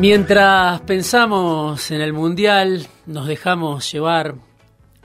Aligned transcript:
Mientras 0.00 0.80
pensamos 0.80 1.90
en 1.90 2.00
el 2.00 2.14
Mundial, 2.14 2.86
nos 3.04 3.26
dejamos 3.26 3.92
llevar 3.92 4.34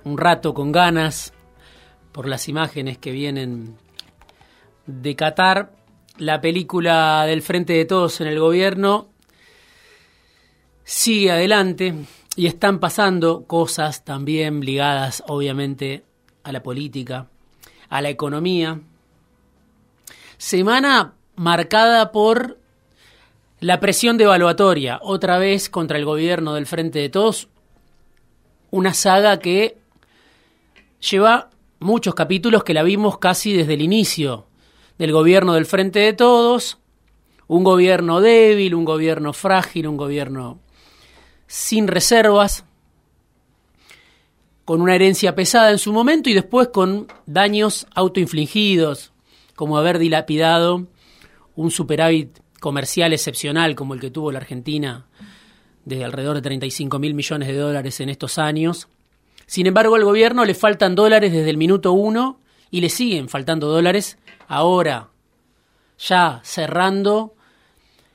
un 0.05 0.18
rato 0.18 0.54
con 0.54 0.71
ganas 0.71 1.34
por 2.13 2.30
las 2.30 2.48
imágenes 2.48 2.98
que 2.98 3.12
vienen 3.12 3.76
de 4.85 5.13
Qatar. 5.18 5.73
La 6.18 6.40
película 6.40 7.26
del 7.26 7.41
Frente 7.41 7.73
de 7.73 7.84
Todos 7.84 8.21
en 8.21 8.27
el 8.27 8.40
gobierno 8.40 9.09
sigue 10.85 11.30
adelante 11.30 11.93
y 12.38 12.46
están 12.48 12.80
pasando 12.80 13.43
cosas 13.43 14.05
también 14.05 14.62
ligadas 14.62 15.23
obviamente 15.27 16.05
a 16.43 16.54
la 16.54 16.63
política, 16.63 17.27
a 17.90 18.02
la 18.02 18.07
economía. 18.07 18.80
Semana 20.38 21.16
marcada 21.35 22.13
por 22.13 22.60
la 23.66 23.80
presión 23.80 24.16
devaluatoria, 24.18 24.99
otra 25.02 25.40
vez 25.40 25.71
contra 25.71 25.98
el 25.98 26.05
gobierno 26.05 26.54
del 26.54 26.68
Frente 26.68 26.99
de 26.99 27.10
Todos, 27.10 27.48
una 28.70 28.94
saga 28.94 29.40
que 29.40 29.80
lleva 30.99 31.49
muchos 31.80 32.13
capítulos 32.13 32.63
que 32.63 32.76
la 32.76 32.84
vimos 32.84 33.18
casi 33.18 33.54
desde 33.54 33.74
el 33.74 33.82
inicio 33.82 34.46
del 34.99 35.12
gobierno 35.12 35.55
del 35.55 35.66
Frente 35.66 35.98
de 35.98 36.13
Todos, 36.13 36.77
un 37.48 37.63
gobierno 37.63 38.22
débil, 38.22 38.76
un 38.76 38.85
gobierno 38.85 39.34
frágil, 39.34 39.88
un 39.88 39.98
gobierno 39.98 40.60
sin 41.48 41.88
reservas, 41.88 42.66
con 44.63 44.79
una 44.79 44.94
herencia 44.94 45.34
pesada 45.34 45.72
en 45.72 45.79
su 45.79 45.91
momento 45.91 46.29
y 46.29 46.35
después 46.35 46.68
con 46.68 47.07
daños 47.26 47.88
autoinfligidos, 47.96 49.12
como 49.55 49.79
haber 49.79 49.98
dilapidado 49.98 50.85
un 51.55 51.72
superávit 51.72 52.45
comercial 52.66 53.13
excepcional 53.13 53.76
como 53.76 53.94
el 53.94 53.99
que 53.99 54.10
tuvo 54.10 54.32
la 54.32 54.40
Argentina 54.40 55.05
de 55.84 56.04
alrededor 56.04 56.38
de 56.38 56.41
35 56.41 56.98
mil 56.98 57.13
millones 57.13 57.48
de 57.48 57.55
dólares 57.55 57.99
en 57.99 58.10
estos 58.10 58.40
años. 58.40 58.88
Sin 59.46 59.68
embargo, 59.68 59.94
al 59.94 60.04
gobierno 60.04 60.46
le 60.46 60.55
faltan 60.55 60.96
dólares 60.96 61.32
desde 61.32 61.52
el 61.52 61.57
minuto 61.57 61.91
uno 61.91 62.40
y 62.72 62.82
le 62.82 62.90
siguen 62.90 63.30
faltando 63.30 63.68
dólares 63.68 64.18
ahora, 64.47 65.09
ya 66.00 66.41
cerrando 66.44 67.35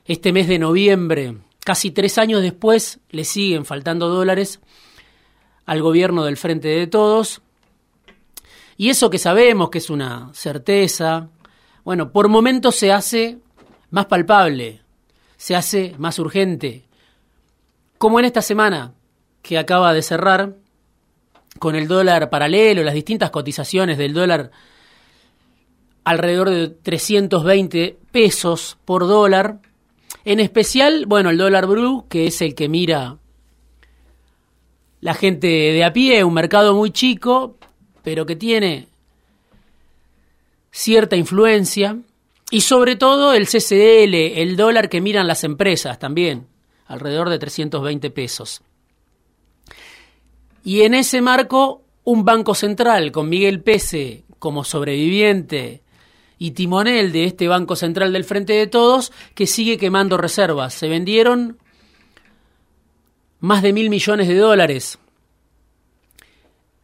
este 0.04 0.32
mes 0.32 0.48
de 0.48 0.58
noviembre, 0.58 1.36
casi 1.64 1.92
tres 1.92 2.18
años 2.18 2.42
después, 2.42 2.98
le 3.10 3.22
siguen 3.22 3.64
faltando 3.64 4.08
dólares 4.08 4.58
al 5.64 5.80
gobierno 5.80 6.24
del 6.24 6.36
Frente 6.36 6.66
de 6.66 6.88
Todos. 6.88 7.40
Y 8.76 8.88
eso 8.88 9.10
que 9.10 9.18
sabemos 9.18 9.70
que 9.70 9.78
es 9.78 9.90
una 9.90 10.30
certeza, 10.34 11.28
bueno, 11.84 12.10
por 12.10 12.26
momentos 12.26 12.74
se 12.74 12.90
hace 12.90 13.38
más 13.90 14.06
palpable, 14.06 14.80
se 15.36 15.56
hace 15.56 15.94
más 15.98 16.18
urgente. 16.18 16.84
Como 17.98 18.18
en 18.18 18.24
esta 18.24 18.42
semana 18.42 18.94
que 19.42 19.58
acaba 19.58 19.92
de 19.92 20.02
cerrar, 20.02 20.54
con 21.58 21.74
el 21.74 21.88
dólar 21.88 22.30
paralelo, 22.30 22.82
las 22.82 22.94
distintas 22.94 23.30
cotizaciones 23.30 23.98
del 23.98 24.14
dólar 24.14 24.50
alrededor 26.04 26.50
de 26.50 26.68
320 26.68 27.98
pesos 28.10 28.78
por 28.84 29.06
dólar. 29.06 29.60
En 30.24 30.40
especial, 30.40 31.06
bueno, 31.06 31.30
el 31.30 31.38
dólar 31.38 31.66
blue, 31.66 32.06
que 32.08 32.26
es 32.26 32.40
el 32.42 32.54
que 32.54 32.68
mira 32.68 33.18
la 35.00 35.14
gente 35.14 35.46
de 35.46 35.84
a 35.84 35.92
pie, 35.92 36.24
un 36.24 36.34
mercado 36.34 36.74
muy 36.74 36.90
chico, 36.90 37.56
pero 38.02 38.26
que 38.26 38.36
tiene 38.36 38.88
cierta 40.70 41.16
influencia. 41.16 41.98
Y 42.50 42.62
sobre 42.62 42.96
todo 42.96 43.32
el 43.32 43.46
CCL, 43.46 44.14
el 44.14 44.56
dólar 44.56 44.88
que 44.88 45.00
miran 45.00 45.26
las 45.28 45.44
empresas 45.44 45.98
también, 45.98 46.48
alrededor 46.86 47.30
de 47.30 47.38
320 47.38 48.10
pesos. 48.10 48.62
Y 50.64 50.82
en 50.82 50.94
ese 50.94 51.20
marco, 51.20 51.84
un 52.04 52.24
banco 52.24 52.54
central 52.54 53.12
con 53.12 53.28
Miguel 53.28 53.62
Pese 53.62 54.24
como 54.38 54.64
sobreviviente 54.64 55.82
y 56.38 56.52
timonel 56.52 57.12
de 57.12 57.24
este 57.24 57.48
Banco 57.48 57.76
Central 57.76 58.12
del 58.12 58.24
Frente 58.24 58.54
de 58.54 58.66
Todos, 58.66 59.12
que 59.34 59.46
sigue 59.46 59.78
quemando 59.78 60.16
reservas. 60.16 60.74
Se 60.74 60.88
vendieron 60.88 61.58
más 63.40 63.62
de 63.62 63.72
mil 63.72 63.90
millones 63.90 64.26
de 64.26 64.36
dólares 64.36 64.98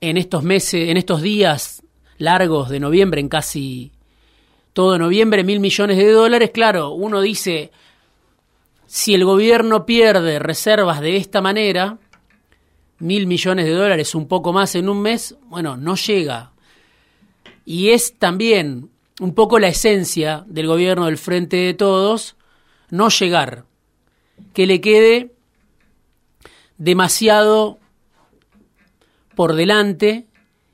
en 0.01 0.17
estos 0.19 0.43
meses, 0.43 0.91
en 0.91 0.97
estos 0.97 1.23
días 1.23 1.83
largos 2.19 2.69
de 2.69 2.81
noviembre, 2.81 3.21
en 3.21 3.29
casi 3.29 3.93
todo 4.77 4.99
noviembre 4.99 5.43
mil 5.43 5.59
millones 5.59 5.97
de 5.97 6.13
dólares, 6.13 6.51
claro, 6.53 6.91
uno 6.91 7.23
dice, 7.23 7.71
si 8.85 9.15
el 9.15 9.25
gobierno 9.25 9.87
pierde 9.87 10.39
reservas 10.39 11.01
de 11.01 11.17
esta 11.17 11.41
manera, 11.41 11.97
mil 12.99 13.27
millones 13.27 13.65
de 13.65 13.73
dólares, 13.73 14.15
un 14.15 14.29
poco 14.29 14.53
más 14.53 14.75
en 14.75 14.91
un 14.91 15.01
mes, 15.01 15.35
bueno, 15.47 15.79
no 15.79 15.97
llega. 15.97 16.53
Y 17.65 17.89
es 17.89 18.19
también 18.19 18.91
un 19.19 19.33
poco 19.35 19.59
la 19.59 19.69
esencia 19.69 20.45
del 20.47 20.67
gobierno 20.67 21.07
del 21.07 21.17
Frente 21.17 21.57
de 21.57 21.73
Todos, 21.73 22.37
no 22.91 23.09
llegar, 23.09 23.65
que 24.53 24.67
le 24.67 24.83
quede 24.83 25.33
demasiado 26.77 27.79
por 29.35 29.55
delante 29.55 30.27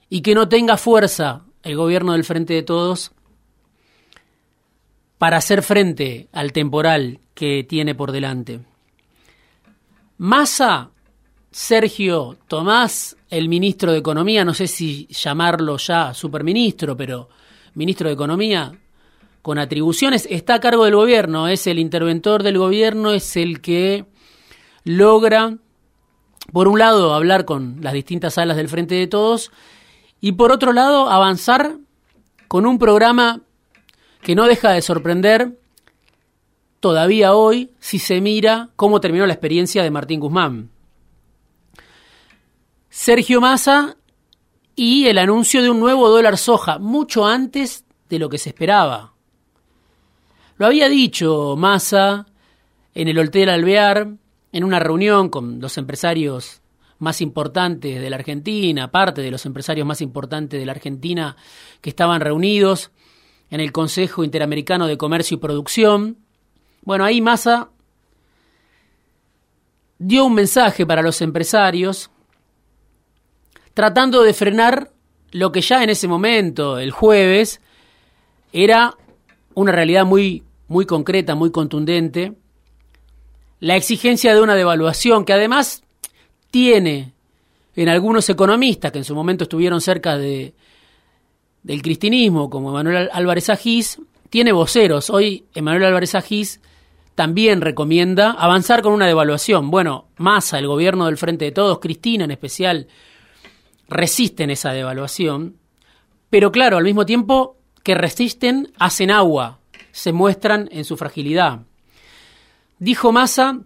y 0.09 0.23
que 0.23 0.34
no 0.34 0.49
tenga 0.49 0.77
fuerza 0.77 1.45
el 1.63 1.77
gobierno 1.77 2.15
del 2.15 2.25
Frente 2.25 2.55
de 2.55 2.65
Todos 2.65 3.13
para 5.22 5.37
hacer 5.37 5.62
frente 5.62 6.27
al 6.33 6.50
temporal 6.53 7.21
que 7.33 7.62
tiene 7.62 7.94
por 7.94 8.10
delante. 8.10 8.59
Massa, 10.19 10.91
Sergio 11.49 12.38
Tomás, 12.49 13.16
el 13.31 13.49
ministro 13.49 13.93
de 13.93 13.99
Economía, 13.99 14.44
no 14.44 14.53
sé 14.53 14.66
si 14.66 15.06
llamarlo 15.06 15.77
ya 15.77 16.12
superministro, 16.12 16.97
pero 16.97 17.28
ministro 17.75 18.09
de 18.09 18.15
Economía 18.15 18.72
con 19.43 19.60
atribuciones, 19.60 20.27
está 20.28 20.55
a 20.55 20.60
cargo 20.60 20.87
del 20.87 20.97
gobierno, 20.97 21.47
es 21.47 21.69
el 21.69 21.78
interventor 21.78 22.43
del 22.43 22.59
gobierno, 22.59 23.12
es 23.12 23.37
el 23.37 23.60
que 23.60 24.06
logra, 24.83 25.56
por 26.53 26.66
un 26.66 26.81
lado, 26.81 27.15
hablar 27.15 27.44
con 27.44 27.77
las 27.81 27.93
distintas 27.93 28.34
salas 28.34 28.56
del 28.56 28.69
Frente 28.69 28.97
de 28.97 29.06
Todos 29.06 29.53
y 30.21 30.33
por 30.33 30.50
otro 30.50 30.72
lado, 30.72 31.09
avanzar 31.09 31.77
con 32.49 32.66
un 32.66 32.81
programa 32.81 33.43
que 34.22 34.34
no 34.34 34.47
deja 34.47 34.71
de 34.71 34.83
sorprender 34.83 35.59
todavía 36.81 37.34
hoy 37.34 37.71
si 37.81 37.99
se 37.99 38.21
mira 38.21 38.71
cómo 38.77 39.00
terminó 39.00 39.27
la 39.27 39.34
experiencia 39.34 39.83
de 39.83 39.91
Martín 39.91 40.21
Guzmán. 40.21 40.71
Sergio 42.88 43.41
Massa 43.41 43.97
y 44.75 45.06
el 45.06 45.19
anuncio 45.19 45.62
de 45.62 45.71
un 45.71 45.81
nuevo 45.81 46.09
dólar 46.09 46.38
soja, 46.38 46.78
mucho 46.78 47.27
antes 47.27 47.84
de 48.09 48.19
lo 48.19 48.28
que 48.28 48.39
se 48.39 48.51
esperaba. 48.51 49.13
Lo 50.57 50.66
había 50.66 50.89
dicho 50.89 51.57
Massa 51.57 52.27
en 52.95 53.09
el 53.09 53.19
Hotel 53.19 53.48
Alvear, 53.48 54.09
en 54.53 54.65
una 54.65 54.78
reunión 54.78 55.30
con 55.30 55.60
los 55.60 55.78
empresarios 55.78 56.60
más 56.98 57.21
importantes 57.21 58.01
de 58.01 58.10
la 58.10 58.16
Argentina, 58.16 58.91
parte 58.91 59.22
de 59.22 59.30
los 59.30 59.45
empresarios 59.47 59.86
más 59.86 60.01
importantes 60.01 60.60
de 60.60 60.66
la 60.66 60.72
Argentina 60.72 61.36
que 61.80 61.91
estaban 61.91 62.21
reunidos 62.21 62.92
en 63.53 63.60
el 63.60 63.71
Consejo 63.71 64.25
Interamericano 64.25 64.87
de 64.87 64.97
Comercio 64.97 65.34
y 65.34 65.41
Producción. 65.41 66.16
Bueno, 66.81 67.04
ahí 67.04 67.21
Massa 67.21 67.69
dio 69.99 70.25
un 70.25 70.33
mensaje 70.33 70.87
para 70.87 71.03
los 71.03 71.21
empresarios 71.21 72.10
tratando 73.75 74.22
de 74.22 74.33
frenar 74.33 74.91
lo 75.33 75.53
que 75.53 75.60
ya 75.60 75.84
en 75.84 75.91
ese 75.91 76.09
momento, 76.09 76.78
el 76.78 76.93
jueves, 76.93 77.60
era 78.54 78.97
una 79.53 79.71
realidad 79.71 80.07
muy, 80.07 80.45
muy 80.69 80.87
concreta, 80.87 81.34
muy 81.34 81.51
contundente, 81.51 82.33
la 83.60 83.77
exigencia 83.77 84.34
de 84.34 84.41
una 84.41 84.55
devaluación 84.55 85.27
que 85.27 85.34
además 85.34 85.83
tiene 86.51 87.13
en 87.77 87.91
algunos 87.91 88.31
economistas 88.31 88.93
que 88.93 88.98
en 88.98 89.05
su 89.05 89.15
momento 89.15 89.45
estuvieron 89.45 89.83
cerca 89.83 90.16
de, 90.16 90.55
del 91.62 91.82
cristinismo, 91.82 92.50
como 92.50 92.70
Emanuel 92.70 93.09
Álvarez 93.12 93.48
Agís, 93.50 94.00
tiene 94.30 94.53
voceros. 94.53 95.10
Hoy 95.10 95.44
Emanuel 95.54 95.84
Álvarez 95.84 96.14
Agís 96.14 96.60
también 97.14 97.60
recomienda 97.60 98.32
avanzar 98.32 98.82
con 98.82 98.92
una 98.92 99.06
devaluación. 99.06 99.70
Bueno, 99.70 100.06
Massa, 100.16 100.59
el 100.59 100.66
gobierno 100.66 101.06
del 101.06 101.18
Frente 101.18 101.44
de 101.44 101.53
Todos, 101.53 101.78
Cristina 101.78 102.24
en 102.24 102.30
especial, 102.30 102.88
resisten 103.88 104.50
esa 104.50 104.72
devaluación, 104.72 105.56
pero 106.30 106.50
claro, 106.50 106.78
al 106.78 106.84
mismo 106.84 107.04
tiempo 107.04 107.56
que 107.82 107.94
resisten, 107.94 108.72
hacen 108.78 109.10
agua, 109.10 109.59
se 109.91 110.12
muestran 110.12 110.68
en 110.72 110.84
su 110.84 110.97
fragilidad. 110.97 111.60
Dijo 112.78 113.12
Massa, 113.12 113.60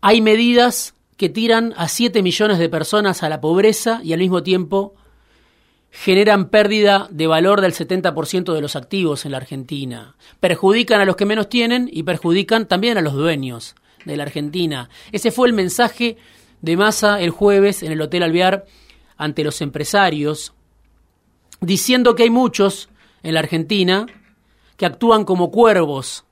hay 0.00 0.22
medidas 0.22 0.94
que 1.18 1.28
tiran 1.28 1.74
a 1.76 1.88
7 1.88 2.22
millones 2.22 2.58
de 2.58 2.70
personas 2.70 3.22
a 3.22 3.28
la 3.28 3.42
pobreza 3.42 4.00
y 4.02 4.14
al 4.14 4.20
mismo 4.20 4.42
tiempo 4.42 4.94
generan 5.90 6.48
pérdida 6.48 7.08
de 7.10 7.26
valor 7.26 7.60
del 7.60 7.72
70% 7.72 8.54
de 8.54 8.60
los 8.60 8.76
activos 8.76 9.24
en 9.24 9.32
la 9.32 9.38
Argentina. 9.38 10.16
Perjudican 10.38 11.00
a 11.00 11.04
los 11.04 11.16
que 11.16 11.26
menos 11.26 11.48
tienen 11.48 11.90
y 11.92 12.04
perjudican 12.04 12.66
también 12.66 12.96
a 12.96 13.00
los 13.00 13.14
dueños 13.14 13.74
de 14.04 14.16
la 14.16 14.22
Argentina. 14.22 14.88
Ese 15.12 15.30
fue 15.30 15.48
el 15.48 15.54
mensaje 15.54 16.16
de 16.62 16.76
Massa 16.76 17.20
el 17.20 17.30
jueves 17.30 17.82
en 17.82 17.92
el 17.92 18.00
Hotel 18.00 18.22
Alvear 18.22 18.66
ante 19.16 19.44
los 19.44 19.60
empresarios, 19.60 20.54
diciendo 21.60 22.14
que 22.14 22.22
hay 22.22 22.30
muchos 22.30 22.88
en 23.22 23.34
la 23.34 23.40
Argentina 23.40 24.06
que 24.76 24.86
actúan 24.86 25.24
como 25.24 25.50
cuervos, 25.50 26.24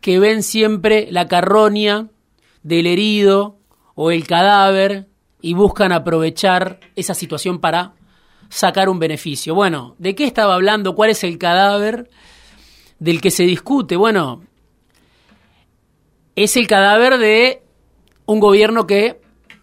que 0.00 0.18
ven 0.18 0.42
siempre 0.42 1.08
la 1.10 1.28
carroña 1.28 2.08
del 2.62 2.86
herido 2.86 3.58
o 3.94 4.10
el 4.10 4.26
cadáver 4.26 5.09
y 5.42 5.54
buscan 5.54 5.92
aprovechar 5.92 6.80
esa 6.96 7.14
situación 7.14 7.60
para 7.60 7.94
sacar 8.48 8.88
un 8.88 8.98
beneficio. 8.98 9.54
Bueno, 9.54 9.94
¿de 9.98 10.14
qué 10.14 10.24
estaba 10.24 10.54
hablando? 10.54 10.94
¿Cuál 10.94 11.10
es 11.10 11.24
el 11.24 11.38
cadáver 11.38 12.10
del 12.98 13.20
que 13.20 13.30
se 13.30 13.44
discute? 13.44 13.96
Bueno, 13.96 14.42
es 16.36 16.56
el 16.56 16.66
cadáver 16.66 17.18
de 17.18 17.62
un 18.26 18.40
gobierno 18.40 18.86
que 18.86 19.20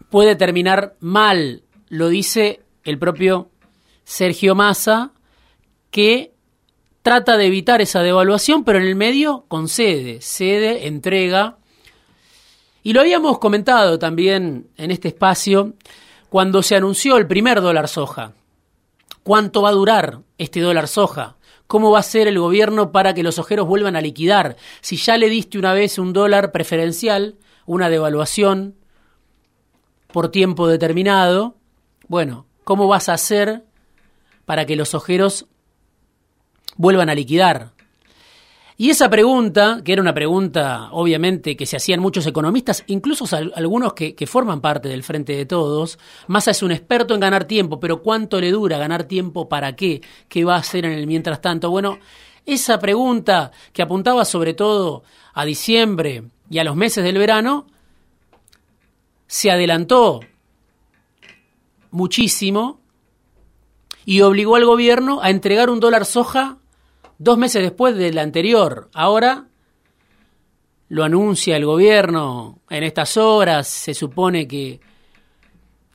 puede 0.10 0.36
terminar 0.36 0.96
mal, 1.00 1.64
lo 1.90 2.10
dice 2.10 2.62
el 2.84 2.98
propio 2.98 3.50
Sergio 4.04 4.56
Massa, 4.56 5.12
que 5.92 6.34
trata 7.02 7.38
de 7.38 7.48
evitar 7.48 7.82
esa 7.82 8.02
devaluación, 8.02 8.64
pero 8.64 8.80
en 8.80 8.86
el 8.86 8.96
medio 8.96 9.46
concede, 9.48 10.20
cede, 10.22 10.88
entrega 10.88 11.58
y 12.88 12.94
lo 12.94 13.02
habíamos 13.02 13.38
comentado 13.40 14.00
también 14.00 14.70
en 14.78 14.92
este 14.92 15.10
espacio 15.10 15.74
cuando 16.30 16.64
se 16.64 16.74
anunció 16.74 17.18
el 17.18 17.28
primer 17.28 17.60
dólar 17.60 17.90
soja. 17.90 18.32
¿Cuánto 19.24 19.62
va 19.62 19.70
a 19.70 19.74
durar 19.74 20.22
este 20.38 20.62
dólar 20.62 20.88
soja? 20.88 21.36
¿Cómo 21.68 21.92
va 21.92 22.00
a 22.00 22.04
ser 22.04 22.30
el 22.30 22.40
gobierno 22.40 22.94
para 22.94 23.14
que 23.14 23.24
los 23.24 23.40
ojeros 23.40 23.68
vuelvan 23.68 23.98
a 23.98 24.02
liquidar? 24.02 24.56
Si 24.80 24.96
ya 24.96 25.18
le 25.18 25.28
diste 25.28 25.60
una 25.60 25.74
vez 25.74 26.00
un 26.00 26.14
dólar 26.14 26.54
preferencial, 26.54 27.36
una 27.66 27.90
devaluación 27.90 28.76
por 30.14 30.32
tiempo 30.32 30.70
determinado, 30.70 31.58
bueno, 32.08 32.46
¿cómo 32.64 32.88
vas 32.88 33.10
a 33.10 33.16
hacer 33.16 33.66
para 34.46 34.66
que 34.66 34.78
los 34.78 34.94
ojeros 34.94 35.48
vuelvan 36.78 37.10
a 37.10 37.16
liquidar? 37.16 37.74
Y 38.80 38.92
esa 38.92 39.10
pregunta, 39.10 39.82
que 39.84 39.92
era 39.94 40.04
una 40.04 40.14
pregunta 40.14 40.90
obviamente 40.92 41.58
que 41.58 41.66
se 41.66 41.78
hacían 41.78 42.00
muchos 42.00 42.28
economistas, 42.28 42.84
incluso 42.86 43.26
algunos 43.56 43.94
que, 43.94 44.28
forman 44.28 44.62
parte 44.62 44.88
del 44.88 45.02
Frente 45.02 45.36
de 45.36 45.48
Todos, 45.48 45.98
Massa 46.28 46.52
es 46.52 46.62
un 46.62 46.72
experto 46.72 47.16
en 47.16 47.20
ganar 47.20 47.46
tiempo, 47.46 47.80
pero 47.80 48.04
¿cuánto 48.04 48.40
le 48.40 48.52
dura 48.52 48.78
ganar 48.78 49.06
tiempo 49.06 49.50
para 49.50 49.76
qué? 49.76 50.02
¿Qué 50.30 50.46
va 50.46 50.56
a 50.56 50.60
hacer 50.60 50.86
en 50.86 50.92
el 50.92 51.08
mientras 51.08 51.42
tanto? 51.42 51.72
Bueno, 51.72 51.98
esa 52.46 52.78
pregunta 52.78 53.52
que 53.74 53.82
apuntaba 53.82 54.24
sobre 54.26 54.54
todo 54.54 55.02
a 55.34 55.44
diciembre 55.44 56.26
y 56.48 56.60
a 56.60 56.64
los 56.64 56.76
meses 56.76 57.04
del 57.04 57.18
verano, 57.18 57.66
se 59.26 59.50
adelantó 59.50 60.20
muchísimo 61.90 62.80
y 64.06 64.22
obligó 64.22 64.56
al 64.56 64.66
gobierno 64.66 65.20
a 65.24 65.32
entregar 65.32 65.72
un 65.72 65.80
dólar 65.80 66.06
soja 66.06 66.60
dos 67.18 67.38
meses 67.38 67.62
después 67.62 67.96
del 67.96 68.18
anterior. 68.18 68.90
Ahora 68.94 69.48
lo 70.90 71.04
anuncia 71.04 71.58
el 71.58 71.66
gobierno 71.66 72.60
en 72.70 72.84
estas 72.84 73.18
horas, 73.18 73.68
se 73.68 73.94
supone 73.94 74.48
que 74.48 74.80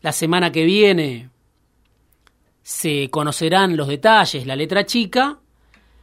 la 0.02 0.12
semana 0.12 0.52
que 0.52 0.64
viene 0.64 1.30
se 2.62 3.08
conocerán 3.10 3.76
los 3.76 3.88
detalles, 3.88 4.46
la 4.46 4.56
letra 4.56 4.84
chica, 4.84 5.38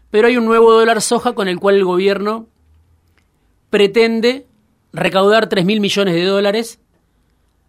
pero 0.09 0.27
hay 0.27 0.37
un 0.37 0.45
nuevo 0.45 0.71
dólar 0.71 1.01
soja 1.01 1.33
con 1.33 1.47
el 1.47 1.59
cual 1.59 1.75
el 1.75 1.85
gobierno 1.85 2.47
pretende 3.69 4.47
recaudar 4.91 5.47
3 5.47 5.65
mil 5.65 5.79
millones 5.79 6.15
de 6.15 6.23
dólares 6.23 6.79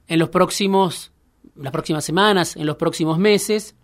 en 0.09 0.19
los 0.19 0.31
próximos, 0.31 1.13
las 1.55 1.73
próximas 1.73 2.05
semanas, 2.05 2.57
en 2.57 2.67
los 2.67 2.77
próximos 2.77 3.19
meses, 3.19 3.77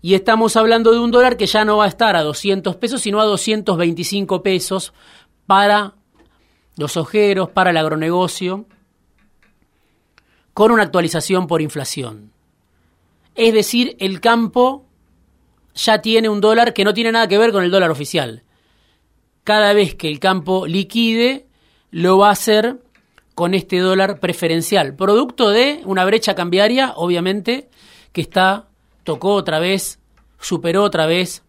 y 0.00 0.14
estamos 0.14 0.56
hablando 0.56 0.92
de 0.92 1.00
un 1.00 1.10
dólar 1.10 1.36
que 1.36 1.46
ya 1.46 1.64
no 1.64 1.78
va 1.78 1.86
a 1.86 1.88
estar 1.88 2.14
a 2.16 2.22
200 2.22 2.76
pesos, 2.76 3.00
sino 3.00 3.20
a 3.20 3.24
225 3.24 4.42
pesos 4.42 4.92
para 5.46 5.94
los 6.76 6.96
ojeros, 6.96 7.50
para 7.50 7.70
el 7.70 7.76
agronegocio, 7.76 8.66
con 10.54 10.70
una 10.70 10.84
actualización 10.84 11.46
por 11.46 11.62
inflación. 11.62 12.32
Es 13.34 13.52
decir, 13.52 13.96
el 13.98 14.20
campo 14.20 14.86
ya 15.74 16.00
tiene 16.00 16.28
un 16.28 16.40
dólar 16.40 16.74
que 16.74 16.84
no 16.84 16.94
tiene 16.94 17.12
nada 17.12 17.28
que 17.28 17.38
ver 17.38 17.52
con 17.52 17.64
el 17.64 17.70
dólar 17.70 17.90
oficial. 17.90 18.42
Cada 19.44 19.72
vez 19.72 19.94
que 19.94 20.08
el 20.08 20.20
campo 20.20 20.66
liquide, 20.66 21.46
lo 21.90 22.18
va 22.18 22.28
a 22.28 22.32
hacer 22.32 22.80
con 23.34 23.54
este 23.54 23.78
dólar 23.78 24.20
preferencial, 24.20 24.94
producto 24.94 25.50
de 25.50 25.80
una 25.84 26.04
brecha 26.04 26.34
cambiaria, 26.34 26.92
obviamente, 26.96 27.70
que 28.12 28.20
está 28.20 28.67
tocó 29.08 29.32
otra 29.32 29.58
vez, 29.58 29.98
superó 30.38 30.82
otra 30.82 31.06
vez 31.06 31.42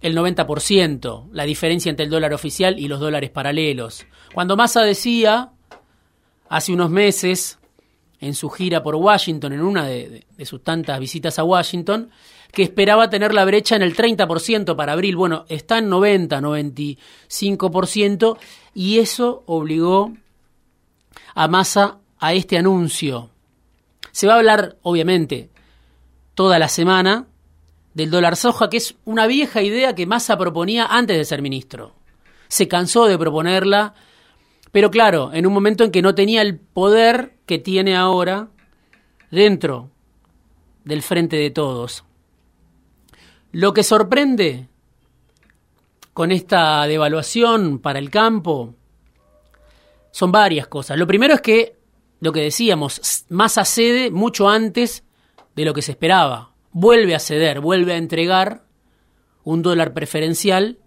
el 0.00 0.16
90%, 0.16 1.28
la 1.30 1.44
diferencia 1.44 1.90
entre 1.90 2.06
el 2.06 2.10
dólar 2.10 2.32
oficial 2.32 2.78
y 2.78 2.88
los 2.88 3.00
dólares 3.00 3.28
paralelos. 3.28 4.06
Cuando 4.32 4.56
Massa 4.56 4.80
decía, 4.80 5.50
hace 6.48 6.72
unos 6.72 6.88
meses, 6.88 7.58
en 8.18 8.32
su 8.32 8.48
gira 8.48 8.82
por 8.82 8.94
Washington, 8.94 9.52
en 9.52 9.60
una 9.60 9.84
de, 9.84 10.24
sus 10.46 10.64
tantas 10.64 10.98
visitas 10.98 11.38
a 11.38 11.44
Washington, 11.44 12.08
que 12.50 12.62
esperaba 12.62 13.10
tener 13.10 13.34
la 13.34 13.44
brecha 13.44 13.76
en 13.76 13.82
el 13.82 13.94
30% 13.94 14.74
para 14.74 14.94
abril. 14.94 15.16
Bueno, 15.16 15.44
está 15.50 15.76
en 15.76 15.90
90, 15.90 16.40
95%, 16.40 18.38
y 18.72 19.00
eso 19.00 19.42
obligó 19.44 20.14
a 21.34 21.46
Massa 21.46 21.98
a 22.18 22.32
este 22.32 22.56
anuncio. 22.56 23.28
Se 24.12 24.26
va 24.26 24.32
a 24.32 24.38
hablar, 24.38 24.78
obviamente, 24.80 25.50
toda 26.38 26.60
la 26.60 26.68
semana 26.68 27.26
del 27.94 28.12
dólar 28.12 28.36
soja, 28.36 28.70
que 28.70 28.76
es 28.76 28.94
una 29.04 29.26
vieja 29.26 29.60
idea 29.60 29.96
que 29.96 30.06
Massa 30.06 30.38
proponía 30.38 30.86
antes 30.86 31.16
de 31.16 31.24
ser 31.24 31.42
ministro. 31.42 31.96
Se 32.46 32.68
cansó 32.68 33.06
de 33.06 33.18
proponerla, 33.18 33.94
pero 34.70 34.88
claro, 34.88 35.32
en 35.32 35.48
un 35.48 35.52
momento 35.52 35.82
en 35.82 35.90
que 35.90 36.00
no 36.00 36.14
tenía 36.14 36.42
el 36.42 36.56
poder 36.56 37.38
que 37.44 37.58
tiene 37.58 37.96
ahora 37.96 38.50
dentro 39.32 39.90
del 40.84 41.02
frente 41.02 41.34
de 41.34 41.50
todos. 41.50 42.04
Lo 43.50 43.74
que 43.74 43.82
sorprende 43.82 44.68
con 46.12 46.30
esta 46.30 46.86
devaluación 46.86 47.80
para 47.80 47.98
el 47.98 48.10
campo 48.10 48.76
son 50.12 50.30
varias 50.30 50.68
cosas. 50.68 50.98
Lo 50.98 51.06
primero 51.08 51.34
es 51.34 51.40
que, 51.40 51.80
lo 52.20 52.30
que 52.30 52.42
decíamos, 52.42 53.24
Massa 53.28 53.64
cede 53.64 54.12
mucho 54.12 54.48
antes 54.48 55.02
de 55.58 55.64
lo 55.64 55.74
que 55.74 55.82
se 55.82 55.90
esperaba. 55.90 56.52
Vuelve 56.70 57.16
a 57.16 57.18
ceder, 57.18 57.58
vuelve 57.60 57.92
a 57.92 57.96
entregar 57.96 58.62
un 59.42 59.60
dólar 59.60 59.92
preferencial 59.92 60.78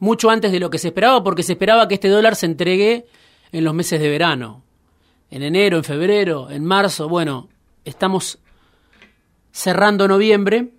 mucho 0.00 0.28
antes 0.28 0.50
de 0.50 0.58
lo 0.58 0.70
que 0.70 0.78
se 0.78 0.88
esperaba, 0.88 1.22
porque 1.22 1.44
se 1.44 1.52
esperaba 1.52 1.86
que 1.86 1.94
este 1.94 2.08
dólar 2.08 2.34
se 2.34 2.46
entregue 2.46 3.06
en 3.52 3.62
los 3.62 3.74
meses 3.74 4.00
de 4.00 4.10
verano, 4.10 4.64
en 5.30 5.44
enero, 5.44 5.76
en 5.76 5.84
febrero, 5.84 6.50
en 6.50 6.64
marzo. 6.64 7.08
Bueno, 7.08 7.48
estamos 7.84 8.40
cerrando 9.52 10.08
noviembre 10.08 10.72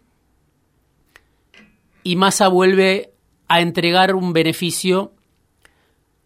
y 2.04 2.18
Massa 2.18 2.50
vuelve 2.50 3.14
a 3.48 3.62
entregar 3.62 4.16
un 4.16 4.34
beneficio 4.34 5.14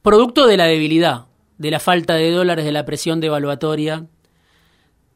producto 0.02 0.48
de 0.48 0.58
la 0.58 0.66
debilidad, 0.66 1.28
de 1.60 1.70
la 1.70 1.80
falta 1.80 2.16
de 2.16 2.32
dólares, 2.32 2.66
de 2.66 2.72
la 2.72 2.86
presión 2.86 3.20
devaluatoria 3.20 4.08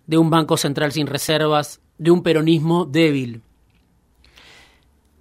de 0.07 0.17
un 0.17 0.29
Banco 0.29 0.57
Central 0.57 0.91
sin 0.91 1.07
reservas, 1.07 1.81
de 1.97 2.11
un 2.11 2.23
peronismo 2.23 2.85
débil. 2.85 3.41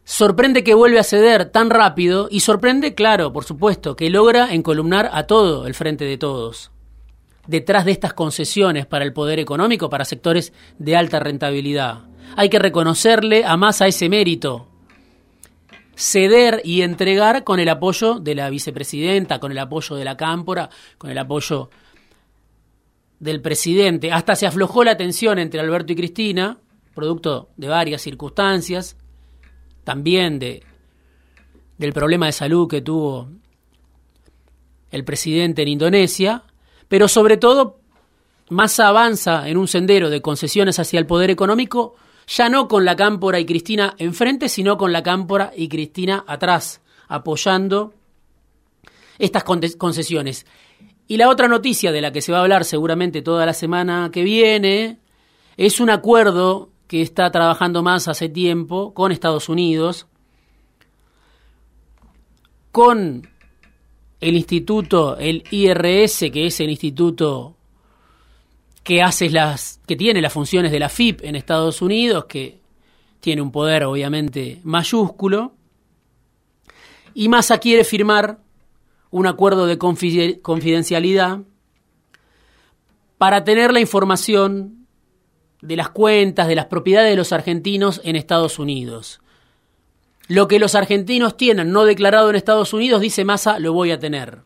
Sorprende 0.05 0.63
que 0.65 0.75
vuelve 0.75 0.99
a 0.99 1.05
ceder 1.05 1.47
tan 1.47 1.71
rápido 1.71 2.29
y 2.31 2.41
sorprende, 2.41 2.95
claro, 2.95 3.33
por 3.33 3.45
supuesto, 3.45 3.97
que 3.97 4.11
logra 4.11 4.53
encolumnar 4.53 5.09
a 5.13 5.27
todo 5.27 5.67
el 5.67 5.75
frente 5.75 6.05
de 6.05 6.19
todos. 6.19 6.71
Detrás 7.47 7.85
de 7.87 7.93
estas 7.93 8.13
concesiones 8.13 8.87
para 8.87 9.05
el 9.05 9.15
poder 9.15 9.39
económico, 9.39 9.89
para 9.89 10.05
sectores 10.05 10.53
de 10.79 10.97
alta 10.97 11.21
rentabilidad. 11.21 12.05
Hay 12.37 12.51
que 12.51 12.59
reconocerle 12.59 13.45
a 13.45 13.57
Massa 13.57 13.87
ese 13.87 14.09
mérito. 14.09 14.69
ceder 15.97 16.61
y 16.65 16.83
entregar 16.83 17.45
con 17.45 17.61
el 17.61 17.69
apoyo 17.69 18.19
de 18.19 18.35
la 18.35 18.51
vicepresidenta, 18.51 19.39
con 19.39 19.53
el 19.53 19.59
apoyo 19.59 19.97
de 19.97 20.05
la 20.05 20.17
cámpora, 20.17 20.69
con 20.99 21.11
el 21.11 21.19
apoyo 21.19 21.71
del 23.25 23.41
presidente. 23.41 24.13
Hasta 24.13 24.37
se 24.37 24.47
aflojó 24.47 24.85
la 24.85 24.99
tensión 24.99 25.39
entre 25.39 25.59
Alberto 25.59 25.95
y 25.95 25.97
Cristina, 25.97 26.59
producto 26.95 27.49
de 27.57 27.69
varias 27.69 28.03
circunstancias, 28.03 28.99
también 29.83 30.39
de, 30.39 30.63
del 31.79 31.95
problema 31.95 32.27
de 32.27 32.33
salud 32.33 32.69
que 32.69 32.83
tuvo 32.83 33.31
el 34.91 35.05
presidente 35.05 35.63
en 35.63 35.69
Indonesia, 35.69 36.43
pero 36.87 37.09
sobre 37.09 37.39
todo 37.39 37.81
más 38.51 38.79
avanza 38.79 39.49
en 39.49 39.57
un 39.57 39.69
sendero 39.69 40.11
de 40.11 40.21
concesiones 40.21 40.79
hacia 40.79 40.99
el 40.99 41.07
poder 41.07 41.31
económico, 41.31 41.95
ya 42.27 42.51
no 42.51 42.69
con 42.69 42.85
la 42.85 42.95
Cámpora 42.95 43.41
y 43.41 43.47
Cristina 43.47 43.95
enfrente, 43.97 44.51
sino 44.51 44.77
con 44.77 44.93
la 44.93 45.03
Cámpora 45.03 45.51
y 45.57 45.71
Cristina 45.71 46.25
atrás, 46.27 46.83
apoyando 47.09 47.95
estas 49.19 49.45
concesiones. 49.45 50.45
Y 51.07 51.17
la 51.19 51.29
otra 51.29 51.49
noticia 51.49 51.93
de 51.93 52.01
la 52.01 52.13
que 52.13 52.23
se 52.23 52.33
va 52.33 52.39
a 52.39 52.43
hablar 52.43 52.65
seguramente 52.65 53.23
toda 53.23 53.45
la 53.45 53.53
semana 53.53 54.11
que 54.13 54.23
viene 54.23 54.99
es 55.57 55.81
un 55.81 55.91
acuerdo 55.91 56.71
que 56.87 57.03
está 57.03 57.31
trabajando 57.31 57.83
más 57.83 58.09
hace 58.09 58.29
tiempo 58.29 58.95
con 58.95 59.13
Estados 59.13 59.49
Unidos, 59.49 60.07
con 62.73 63.29
el 64.21 64.37
instituto, 64.37 65.19
el 65.19 65.45
IRS, 65.51 66.31
que 66.31 66.47
es 66.47 66.61
el 66.61 66.71
instituto 66.71 67.57
que 68.83 69.03
hace 69.03 69.31
las, 69.31 69.81
que 69.87 69.97
tiene 69.97 70.21
las 70.21 70.33
funciones 70.33 70.73
de 70.73 70.79
la 70.79 70.89
FIP 70.89 71.25
en 71.25 71.37
Estados 71.37 71.83
Unidos, 71.83 72.25
que 72.27 72.61
tiene 73.21 73.43
un 73.43 73.51
poder 73.51 73.85
obviamente 73.85 74.61
mayúsculo, 74.65 75.55
y 77.15 77.29
Massa 77.29 77.59
quiere 77.59 77.85
firmar 77.85 78.44
un 79.15 79.29
acuerdo 79.29 79.67
de 79.67 79.79
confidencialidad 79.79 81.43
para 83.17 83.45
tener 83.45 83.73
la 83.73 83.79
información 83.79 84.89
de 85.63 85.77
las 85.77 85.91
cuentas, 85.91 86.49
de 86.49 86.57
las 86.57 86.67
propiedades 86.67 87.11
de 87.11 87.17
los 87.17 87.33
argentinos 87.33 88.01
en 88.03 88.17
Estados 88.17 88.59
Unidos. 88.59 89.21
Lo 90.27 90.49
que 90.49 90.59
los 90.59 90.75
argentinos 90.75 91.37
tienen 91.37 91.71
no 91.71 91.85
declarado 91.85 92.29
en 92.29 92.35
Estados 92.35 92.73
Unidos, 92.73 93.01
dice 93.01 93.25
Massa, 93.25 93.61
lo 93.61 93.73
voy 93.73 93.93
a 93.93 94.01
tener. 94.01 94.41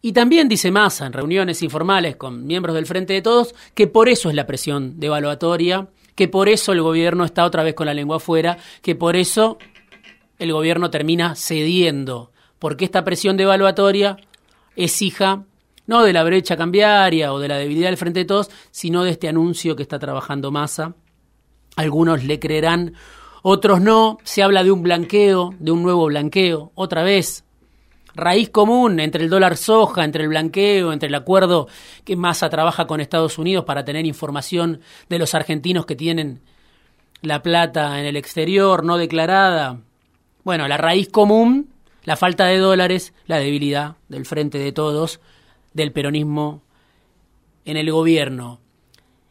Y 0.00 0.12
también 0.12 0.48
dice 0.48 0.70
Massa 0.70 1.04
en 1.04 1.12
reuniones 1.12 1.62
informales 1.62 2.16
con 2.16 2.46
miembros 2.46 2.76
del 2.76 2.86
Frente 2.86 3.12
de 3.12 3.20
Todos 3.20 3.54
que 3.74 3.86
por 3.86 4.08
eso 4.08 4.30
es 4.30 4.34
la 4.34 4.46
presión 4.46 4.98
devaluatoria, 4.98 5.88
que 6.14 6.28
por 6.28 6.48
eso 6.48 6.72
el 6.72 6.80
gobierno 6.80 7.26
está 7.26 7.44
otra 7.44 7.62
vez 7.62 7.74
con 7.74 7.84
la 7.84 7.92
lengua 7.92 8.16
afuera, 8.16 8.56
que 8.80 8.94
por 8.94 9.16
eso 9.16 9.58
el 10.38 10.50
gobierno 10.50 10.88
termina 10.88 11.34
cediendo 11.36 12.32
porque 12.58 12.84
esta 12.84 13.04
presión 13.04 13.36
devaluatoria 13.36 14.16
es 14.76 15.02
hija 15.02 15.44
no 15.86 16.02
de 16.02 16.12
la 16.12 16.24
brecha 16.24 16.56
cambiaria 16.56 17.32
o 17.32 17.38
de 17.38 17.48
la 17.48 17.58
debilidad 17.58 17.88
del 17.88 17.96
frente 17.96 18.20
de 18.20 18.24
todos, 18.24 18.50
sino 18.70 19.04
de 19.04 19.10
este 19.10 19.28
anuncio 19.28 19.76
que 19.76 19.82
está 19.82 19.98
trabajando 19.98 20.50
Massa. 20.50 20.94
Algunos 21.76 22.24
le 22.24 22.38
creerán, 22.38 22.94
otros 23.42 23.80
no. 23.80 24.18
Se 24.24 24.42
habla 24.42 24.64
de 24.64 24.72
un 24.72 24.82
blanqueo, 24.82 25.54
de 25.58 25.70
un 25.70 25.82
nuevo 25.82 26.06
blanqueo, 26.06 26.72
otra 26.74 27.02
vez. 27.02 27.44
Raíz 28.14 28.48
común 28.48 28.98
entre 28.98 29.24
el 29.24 29.30
dólar 29.30 29.58
soja, 29.58 30.02
entre 30.02 30.22
el 30.22 30.30
blanqueo, 30.30 30.92
entre 30.92 31.08
el 31.08 31.14
acuerdo 31.14 31.68
que 32.02 32.16
Massa 32.16 32.48
trabaja 32.48 32.86
con 32.86 33.00
Estados 33.00 33.38
Unidos 33.38 33.64
para 33.66 33.84
tener 33.84 34.06
información 34.06 34.80
de 35.08 35.18
los 35.18 35.34
argentinos 35.34 35.84
que 35.84 35.96
tienen 35.96 36.40
la 37.20 37.42
plata 37.42 38.00
en 38.00 38.06
el 38.06 38.16
exterior 38.16 38.84
no 38.84 38.96
declarada. 38.96 39.80
Bueno, 40.44 40.66
la 40.66 40.78
raíz 40.78 41.08
común 41.10 41.75
la 42.06 42.16
falta 42.16 42.46
de 42.46 42.58
dólares, 42.58 43.12
la 43.26 43.38
debilidad 43.38 43.96
del 44.08 44.24
frente 44.24 44.58
de 44.58 44.70
todos, 44.70 45.20
del 45.74 45.92
peronismo 45.92 46.62
en 47.64 47.76
el 47.76 47.90
gobierno. 47.90 48.60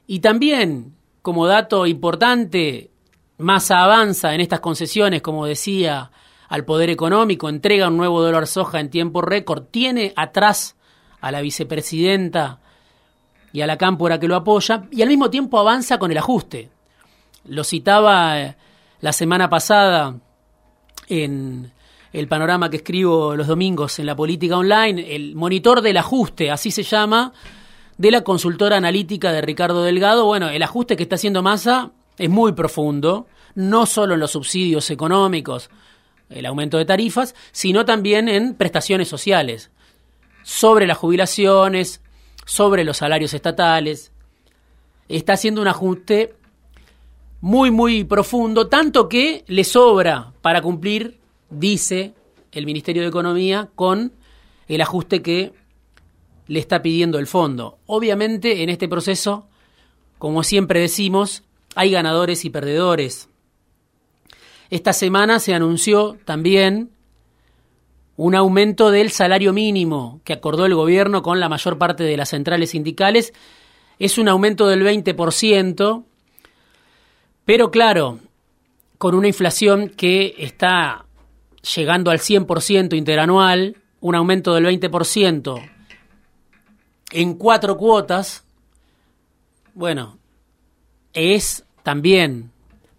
Y 0.05 0.20
también, 0.20 0.94
como 1.22 1.48
dato 1.48 1.88
importante, 1.88 2.91
Massa 3.38 3.82
avanza 3.82 4.36
en 4.36 4.41
estas 4.41 4.60
concesiones, 4.60 5.22
como 5.22 5.46
decía, 5.46 6.12
al 6.50 6.65
poder 6.65 6.89
económico, 6.89 7.48
entrega 7.48 7.88
un 7.88 7.96
nuevo 7.96 8.22
dólar 8.22 8.46
soja 8.46 8.82
en 8.82 8.89
tiempo 8.89 9.22
récord, 9.22 9.63
tiene 9.72 10.13
atrás 10.17 10.75
a 11.22 11.32
la 11.32 11.39
vicepresidenta 11.39 12.60
y 13.53 13.62
a 13.62 13.67
la 13.67 13.77
cámpora 13.77 14.20
que 14.20 14.27
lo 14.27 14.36
apoya, 14.36 14.84
y 14.91 15.01
al 15.01 15.08
mismo 15.08 15.29
tiempo 15.29 15.60
avanza 15.60 15.98
con 15.98 16.12
el 16.12 16.17
ajuste. 16.17 16.72
Lo 17.46 17.63
citaba 17.63 18.41
eh, 18.41 18.58
la 19.00 19.13
semana 19.13 19.50
pasada 19.50 20.20
en 21.08 21.72
el 22.19 22.29
panorama 22.29 22.69
que 22.69 22.77
escribo 22.77 23.36
los 23.36 23.48
domingos 23.48 24.00
en 24.00 24.05
la 24.05 24.15
política 24.15 24.57
online, 24.57 25.15
el 25.15 25.36
monitor 25.36 25.81
del 25.81 25.98
ajuste, 25.98 26.50
así 26.50 26.72
se 26.72 26.84
llama, 26.84 27.34
de 27.98 28.10
la 28.10 28.22
consultora 28.22 28.77
analítica 28.77 29.34
de 29.34 29.41
Ricardo 29.41 29.84
Delgado. 29.84 30.25
Bueno, 30.25 30.48
el 30.48 30.63
ajuste 30.63 30.95
que 30.95 31.03
está 31.03 31.15
haciendo 31.15 31.43
Massa 31.43 31.91
es 32.17 32.29
muy 32.29 32.53
profundo, 32.53 33.27
no 33.55 33.86
solo 33.86 34.13
en 34.13 34.22
los 34.22 34.31
subsidios 34.31 34.89
económicos, 34.91 35.69
el 36.29 36.45
aumento 36.45 36.77
de 36.77 36.86
tarifas, 36.86 37.36
sino 37.51 37.84
también 37.84 38.29
en 38.29 38.55
prestaciones 38.55 39.10
sociales, 39.10 39.72
sobre 40.41 40.88
las 40.88 40.98
jubilaciones, 40.98 42.01
sobre 42.45 42.86
los 42.86 42.95
salarios 42.95 43.34
estatales. 43.34 44.13
Está 45.10 45.34
haciendo 45.34 45.62
un 45.62 45.67
ajuste 45.67 46.34
muy, 47.41 47.72
muy 47.72 48.05
profundo, 48.05 48.67
tanto 48.67 49.10
que 49.10 49.43
le 49.48 49.65
sobra 49.65 50.31
para 50.41 50.62
cumplir 50.62 51.25
dice 51.49 52.13
el 52.51 52.65
Ministerio 52.65 53.01
de 53.01 53.09
Economía 53.09 53.69
con 53.75 54.13
el 54.67 54.81
ajuste 54.81 55.21
que 55.21 55.53
le 56.47 56.59
está 56.59 56.81
pidiendo 56.81 57.19
el 57.19 57.27
fondo. 57.27 57.77
Obviamente 57.85 58.63
en 58.63 58.69
este 58.69 58.87
proceso, 58.87 59.47
como 60.17 60.43
siempre 60.43 60.79
decimos, 60.79 61.43
hay 61.75 61.91
ganadores 61.91 62.45
y 62.45 62.49
perdedores. 62.49 63.29
Esta 64.69 64.93
semana 64.93 65.39
se 65.39 65.53
anunció 65.53 66.17
también 66.25 66.91
un 68.17 68.33
aumento 68.35 68.91
del 68.91 69.11
salario 69.11 69.53
mínimo 69.53 70.21
que 70.23 70.33
acordó 70.33 70.65
el 70.65 70.75
gobierno 70.75 71.21
con 71.21 71.39
la 71.39 71.49
mayor 71.49 71.77
parte 71.77 72.03
de 72.03 72.17
las 72.17 72.29
centrales 72.29 72.71
sindicales. 72.71 73.33
Es 73.99 74.17
un 74.17 74.27
aumento 74.27 74.67
del 74.67 74.83
20%, 74.83 76.03
pero 77.43 77.71
claro, 77.71 78.19
con 78.97 79.15
una 79.15 79.27
inflación 79.27 79.89
que 79.89 80.35
está 80.37 81.04
llegando 81.75 82.12
al 82.12 82.19
100% 82.19 82.95
interanual, 82.95 83.77
un 84.01 84.15
aumento 84.15 84.53
del 84.53 84.65
20% 84.65 85.72
en 87.12 87.36
cuatro 87.36 87.77
cuotas, 87.77 88.43
bueno, 89.74 90.17
es 91.13 91.65
también 91.81 92.51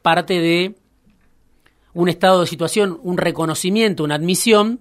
parte 0.03 0.41
de 0.41 0.75
un 1.93 2.09
estado 2.09 2.41
de 2.41 2.47
situación, 2.47 2.99
un 3.03 3.19
reconocimiento, 3.19 4.05
una 4.05 4.15
admisión 4.15 4.81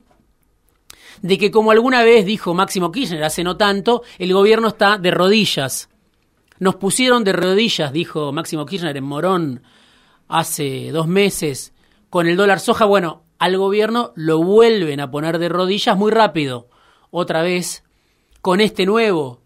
de 1.22 1.38
que 1.38 1.52
como 1.52 1.72
alguna 1.72 2.04
vez 2.04 2.26
dijo 2.26 2.54
Máximo 2.54 2.92
Kirchner 2.92 3.24
hace 3.24 3.44
no 3.44 3.58
tanto, 3.58 4.04
el 4.20 4.34
gobierno 4.34 4.70
está 4.70 4.98
de 4.98 5.12
rodillas. 5.12 5.90
Nos 6.60 6.76
pusieron 6.76 7.24
de 7.24 7.34
rodillas, 7.34 7.92
dijo 7.92 8.32
Máximo 8.32 8.66
Kirchner 8.66 8.96
en 8.96 9.04
Morón 9.04 9.64
hace 10.28 10.92
dos 10.92 11.08
meses, 11.08 11.74
con 12.10 12.28
el 12.28 12.38
dólar 12.38 12.60
soja. 12.60 12.86
Bueno, 12.86 13.25
al 13.40 13.58
gobierno 13.58 14.12
lo 14.16 14.44
vuelven 14.44 15.00
a 15.00 15.12
poner 15.12 15.40
de 15.40 15.50
rodillas 15.50 15.98
muy 15.98 16.12
rápido, 16.12 16.68
otra 17.12 17.42
vez, 17.42 17.84
con 18.42 18.62
este 18.62 18.86
nuevo 18.86 19.42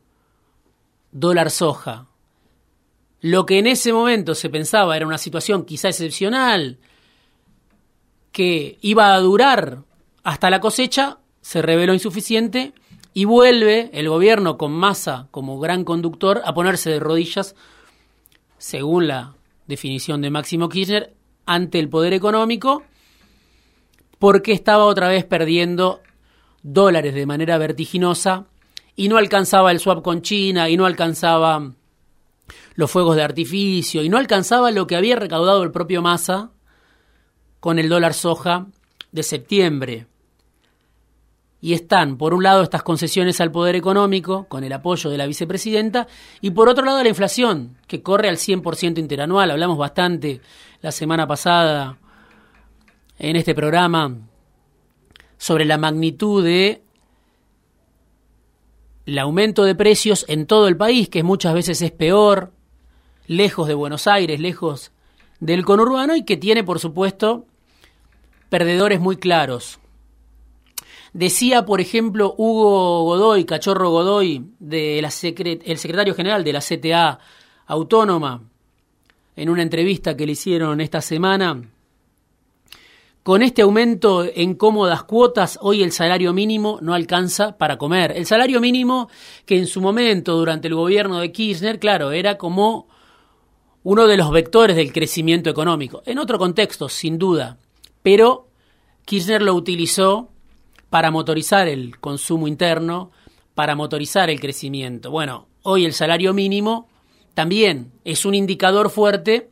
dólar 1.11 1.49
soja. 1.49 2.07
Lo 3.21 3.45
que 3.45 3.59
en 3.59 3.67
ese 3.67 3.91
momento 3.91 4.35
se 4.35 4.49
pensaba 4.49 4.95
era 4.95 5.05
una 5.05 5.17
situación 5.17 5.65
quizá 5.65 5.89
excepcional, 5.89 6.79
que 8.31 8.77
iba 8.81 9.13
a 9.13 9.19
durar 9.19 9.83
hasta 10.23 10.49
la 10.49 10.59
cosecha, 10.59 11.17
se 11.41 11.61
reveló 11.61 11.93
insuficiente 11.93 12.73
y 13.13 13.25
vuelve 13.25 13.89
el 13.93 14.07
gobierno 14.07 14.57
con 14.57 14.71
masa 14.71 15.27
como 15.31 15.59
gran 15.59 15.83
conductor 15.83 16.41
a 16.45 16.53
ponerse 16.53 16.91
de 16.91 16.99
rodillas, 16.99 17.55
según 18.57 19.07
la 19.07 19.33
definición 19.67 20.21
de 20.21 20.29
Máximo 20.29 20.69
Kirchner, 20.69 21.13
ante 21.45 21.79
el 21.79 21.89
poder 21.89 22.13
económico 22.13 22.83
porque 24.19 24.51
estaba 24.51 24.83
otra 24.83 25.07
vez 25.07 25.25
perdiendo 25.25 26.01
dólares 26.61 27.13
de 27.15 27.25
manera 27.25 27.57
vertiginosa 27.57 28.45
y 28.95 29.07
no 29.07 29.17
alcanzaba 29.17 29.71
el 29.71 29.79
swap 29.79 30.03
con 30.03 30.21
China 30.21 30.69
y 30.69 30.75
no 30.75 30.85
alcanzaba 30.85 31.71
los 32.75 32.91
fuegos 32.91 33.15
de 33.15 33.23
artificio 33.23 34.03
y 34.03 34.09
no 34.09 34.17
alcanzaba 34.17 34.71
lo 34.71 34.87
que 34.87 34.97
había 34.97 35.15
recaudado 35.15 35.63
el 35.63 35.71
propio 35.71 36.01
Massa 36.01 36.51
con 37.61 37.79
el 37.79 37.89
dólar 37.89 38.13
soja 38.13 38.67
de 39.11 39.23
septiembre. 39.23 40.07
Y 41.61 41.73
están, 41.73 42.17
por 42.17 42.33
un 42.33 42.41
lado, 42.41 42.63
estas 42.63 42.83
concesiones 42.83 43.41
al 43.41 43.51
poder 43.51 43.75
económico, 43.75 44.45
con 44.47 44.63
el 44.63 44.71
apoyo 44.71 45.09
de 45.09 45.17
la 45.17 45.25
vicepresidenta, 45.25 46.07
y 46.39 46.51
por 46.51 46.69
otro 46.69 46.85
lado, 46.85 47.03
la 47.03 47.09
inflación, 47.09 47.77
que 47.85 48.01
corre 48.01 48.29
al 48.29 48.37
100% 48.37 48.97
interanual. 48.97 49.51
Hablamos 49.51 49.77
bastante 49.77 50.39
la 50.81 50.93
semana 50.93 51.27
pasada 51.27 51.97
en 53.19 53.35
este 53.35 53.53
programa 53.53 54.17
sobre 55.37 55.65
la 55.65 55.77
magnitud 55.77 56.43
de 56.43 56.81
el 59.05 59.17
aumento 59.17 59.63
de 59.63 59.75
precios 59.75 60.25
en 60.27 60.45
todo 60.45 60.67
el 60.67 60.77
país, 60.77 61.09
que 61.09 61.23
muchas 61.23 61.53
veces 61.53 61.81
es 61.81 61.91
peor, 61.91 62.51
lejos 63.27 63.67
de 63.67 63.73
Buenos 63.73 64.07
Aires, 64.07 64.39
lejos 64.39 64.91
del 65.39 65.65
conurbano 65.65 66.15
y 66.15 66.23
que 66.23 66.37
tiene, 66.37 66.63
por 66.63 66.79
supuesto, 66.79 67.45
perdedores 68.49 68.99
muy 68.99 69.17
claros. 69.17 69.79
Decía, 71.13 71.65
por 71.65 71.81
ejemplo, 71.81 72.35
Hugo 72.37 73.03
Godoy, 73.03 73.45
Cachorro 73.45 73.89
Godoy, 73.89 74.51
de 74.59 75.01
la 75.01 75.07
el 75.07 75.77
secretario 75.77 76.13
general 76.13 76.43
de 76.43 76.53
la 76.53 76.61
CTA 76.61 77.19
Autónoma, 77.65 78.43
en 79.35 79.49
una 79.49 79.63
entrevista 79.63 80.15
que 80.15 80.27
le 80.27 80.33
hicieron 80.33 80.81
esta 80.81 81.01
semana, 81.01 81.63
con 83.29 83.43
este 83.43 83.61
aumento 83.61 84.25
en 84.25 84.55
cómodas 84.55 85.03
cuotas, 85.03 85.59
hoy 85.61 85.83
el 85.83 85.91
salario 85.91 86.33
mínimo 86.33 86.79
no 86.81 86.95
alcanza 86.95 87.59
para 87.59 87.77
comer. 87.77 88.11
El 88.15 88.25
salario 88.25 88.59
mínimo 88.59 89.07
que 89.45 89.55
en 89.55 89.67
su 89.67 89.81
momento, 89.81 90.35
durante 90.35 90.67
el 90.67 90.73
gobierno 90.73 91.19
de 91.19 91.31
Kirchner, 91.31 91.77
claro, 91.77 92.11
era 92.11 92.39
como 92.39 92.87
uno 93.83 94.07
de 94.07 94.17
los 94.17 94.31
vectores 94.31 94.75
del 94.75 94.91
crecimiento 94.91 95.47
económico. 95.47 96.01
En 96.07 96.17
otro 96.17 96.39
contexto, 96.39 96.89
sin 96.89 97.19
duda. 97.19 97.59
Pero 98.01 98.47
Kirchner 99.05 99.43
lo 99.43 99.53
utilizó 99.53 100.31
para 100.89 101.11
motorizar 101.11 101.67
el 101.67 101.99
consumo 101.99 102.47
interno, 102.47 103.11
para 103.53 103.75
motorizar 103.75 104.31
el 104.31 104.39
crecimiento. 104.39 105.11
Bueno, 105.11 105.45
hoy 105.61 105.85
el 105.85 105.93
salario 105.93 106.33
mínimo 106.33 106.89
también 107.35 107.91
es 108.05 108.25
un 108.25 108.33
indicador 108.33 108.89
fuerte 108.89 109.51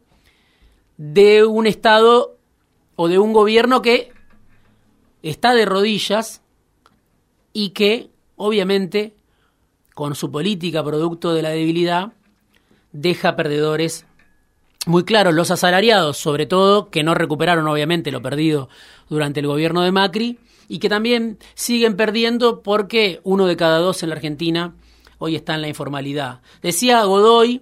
de 0.98 1.46
un 1.46 1.67
Estado 1.67 2.37
o 2.98 3.08
de 3.08 3.20
un 3.20 3.32
gobierno 3.32 3.82
que 3.82 4.12
está 5.24 5.54
de 5.54 5.66
rodillas 5.66 6.42
y 7.54 7.70
que, 7.70 8.10
obviamente, 8.36 9.16
con 9.94 10.16
su 10.16 10.30
política 10.32 10.84
producto 10.84 11.34
de 11.34 11.42
la 11.42 11.50
debilidad, 11.50 12.12
deja 12.92 13.36
perdedores 13.36 14.06
muy 14.86 15.04
claros. 15.04 15.34
Los 15.34 15.51
asalariados, 15.51 16.18
sobre 16.18 16.46
todo, 16.46 16.89
que 16.89 17.04
no 17.04 17.13
recuperaron, 17.13 17.68
obviamente, 17.68 18.12
lo 18.12 18.22
perdido 18.22 18.68
durante 19.10 19.39
el 19.39 19.48
gobierno 19.48 19.82
de 19.82 19.92
Macri 19.92 20.39
y 20.68 20.80
que 20.80 20.89
también 20.89 21.38
siguen 21.54 21.96
perdiendo 21.96 22.62
porque 22.62 23.22
uno 23.24 23.46
de 23.46 23.58
cada 23.58 23.77
dos 23.80 24.01
en 24.04 24.10
la 24.10 24.16
Argentina 24.16 24.75
hoy 25.20 25.36
está 25.36 25.56
en 25.56 25.62
la 25.62 25.68
informalidad. 25.68 26.42
Decía 26.62 27.04
Godoy 27.04 27.62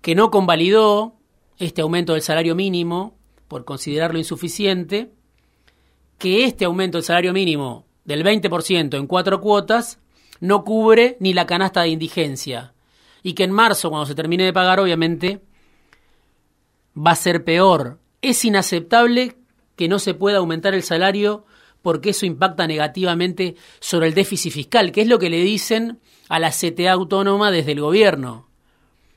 que 0.00 0.14
no 0.14 0.30
convalidó 0.30 1.14
este 1.58 1.82
aumento 1.82 2.14
del 2.14 2.22
salario 2.22 2.54
mínimo 2.54 3.19
por 3.50 3.64
considerarlo 3.64 4.16
insuficiente, 4.16 5.10
que 6.18 6.44
este 6.44 6.66
aumento 6.66 6.98
del 6.98 7.04
salario 7.04 7.32
mínimo 7.32 7.84
del 8.04 8.22
20% 8.22 8.96
en 8.96 9.08
cuatro 9.08 9.40
cuotas 9.40 9.98
no 10.38 10.62
cubre 10.64 11.16
ni 11.18 11.34
la 11.34 11.46
canasta 11.46 11.82
de 11.82 11.88
indigencia 11.88 12.74
y 13.24 13.32
que 13.32 13.42
en 13.42 13.50
marzo, 13.50 13.90
cuando 13.90 14.06
se 14.06 14.14
termine 14.14 14.44
de 14.44 14.52
pagar, 14.52 14.78
obviamente, 14.78 15.42
va 16.96 17.10
a 17.10 17.16
ser 17.16 17.42
peor. 17.42 17.98
Es 18.22 18.44
inaceptable 18.44 19.36
que 19.74 19.88
no 19.88 19.98
se 19.98 20.14
pueda 20.14 20.38
aumentar 20.38 20.74
el 20.74 20.84
salario 20.84 21.44
porque 21.82 22.10
eso 22.10 22.26
impacta 22.26 22.68
negativamente 22.68 23.56
sobre 23.80 24.06
el 24.06 24.14
déficit 24.14 24.52
fiscal, 24.52 24.92
que 24.92 25.00
es 25.00 25.08
lo 25.08 25.18
que 25.18 25.28
le 25.28 25.42
dicen 25.42 25.98
a 26.28 26.38
la 26.38 26.52
CTA 26.52 26.92
autónoma 26.92 27.50
desde 27.50 27.72
el 27.72 27.80
gobierno. 27.80 28.46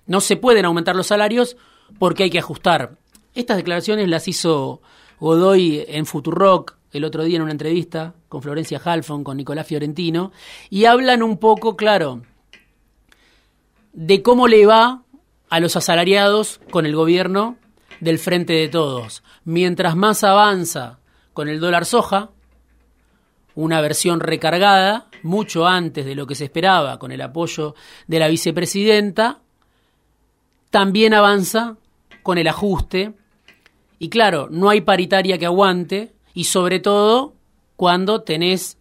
No 0.07 0.21
se 0.21 0.37
pueden 0.37 0.65
aumentar 0.65 0.95
los 0.95 1.07
salarios 1.07 1.55
porque 1.99 2.23
hay 2.23 2.31
que 2.31 2.39
ajustar. 2.39 2.97
Estas 3.35 3.57
declaraciones 3.57 4.07
las 4.07 4.27
hizo 4.27 4.81
Godoy 5.19 5.83
en 5.87 6.05
Futurock 6.05 6.77
el 6.91 7.03
otro 7.03 7.23
día 7.23 7.37
en 7.37 7.41
una 7.41 7.51
entrevista 7.51 8.13
con 8.29 8.43
Florencia 8.43 8.79
Halfon, 8.83 9.23
con 9.23 9.37
Nicolás 9.37 9.65
Fiorentino, 9.65 10.31
y 10.69 10.85
hablan 10.85 11.23
un 11.23 11.37
poco, 11.37 11.75
claro, 11.75 12.21
de 13.93 14.21
cómo 14.21 14.47
le 14.47 14.67
va 14.67 15.01
a 15.49 15.59
los 15.59 15.75
asalariados 15.75 16.61
con 16.69 16.85
el 16.85 16.95
gobierno 16.95 17.57
del 17.99 18.19
Frente 18.19 18.53
de 18.53 18.67
Todos. 18.67 19.23
Mientras 19.43 19.95
más 19.95 20.23
avanza 20.23 20.99
con 21.33 21.49
el 21.49 21.59
dólar 21.59 21.85
soja, 21.85 22.29
una 23.55 23.81
versión 23.81 24.19
recargada, 24.19 25.07
mucho 25.23 25.65
antes 25.65 26.05
de 26.05 26.13
lo 26.13 26.27
que 26.27 26.35
se 26.35 26.43
esperaba, 26.43 26.99
con 26.99 27.11
el 27.11 27.21
apoyo 27.21 27.73
de 28.05 28.19
la 28.19 28.27
vicepresidenta, 28.27 29.39
también 30.69 31.15
avanza 31.15 31.77
con 32.21 32.37
el 32.37 32.47
ajuste 32.47 33.13
y 34.03 34.09
claro, 34.09 34.49
no 34.51 34.69
hay 34.69 34.81
paritaria 34.81 35.37
que 35.37 35.45
aguante 35.45 36.11
y 36.33 36.43
sobre 36.43 36.81
todo 36.81 37.35
cuando 37.77 38.21
tenés 38.21 38.77